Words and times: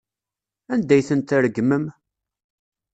Anda 0.73 0.93
ay 0.95 1.03
tent-tregmem? 1.07 1.85